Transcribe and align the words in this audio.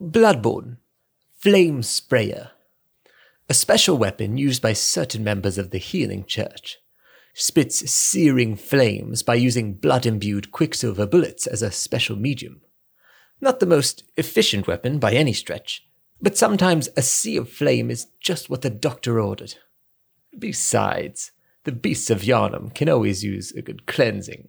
Bloodborne, 0.00 0.76
Flame 1.38 1.82
Sprayer. 1.82 2.50
A 3.48 3.54
special 3.54 3.96
weapon 3.96 4.36
used 4.36 4.60
by 4.60 4.74
certain 4.74 5.24
members 5.24 5.56
of 5.56 5.70
the 5.70 5.78
Healing 5.78 6.26
Church. 6.26 6.76
Spits 7.32 7.90
searing 7.90 8.56
flames 8.56 9.22
by 9.22 9.36
using 9.36 9.72
blood 9.72 10.04
imbued 10.04 10.52
quicksilver 10.52 11.06
bullets 11.06 11.46
as 11.46 11.62
a 11.62 11.70
special 11.70 12.14
medium. 12.14 12.60
Not 13.40 13.58
the 13.58 13.64
most 13.64 14.04
efficient 14.18 14.66
weapon 14.66 14.98
by 14.98 15.14
any 15.14 15.32
stretch, 15.32 15.88
but 16.20 16.36
sometimes 16.36 16.90
a 16.94 17.00
sea 17.00 17.38
of 17.38 17.48
flame 17.48 17.90
is 17.90 18.08
just 18.20 18.50
what 18.50 18.60
the 18.60 18.68
doctor 18.68 19.18
ordered. 19.18 19.54
Besides, 20.38 21.32
the 21.64 21.72
beasts 21.72 22.10
of 22.10 22.20
Yharnam 22.20 22.74
can 22.74 22.90
always 22.90 23.24
use 23.24 23.50
a 23.52 23.62
good 23.62 23.86
cleansing. 23.86 24.48